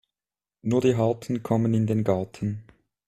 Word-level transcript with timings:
Nur 0.63 0.81
die 0.81 0.95
Harten 0.95 1.43
kommen 1.43 1.75
in 1.75 1.85
den 1.85 2.03
Garten. 2.03 2.63